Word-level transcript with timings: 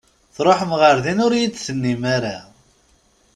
Tṛuḥem 0.35 0.71
ɣer 0.81 0.95
din 1.03 1.23
ur 1.25 1.31
iyi-d-tennim 1.33 2.03
ara! 2.15 2.37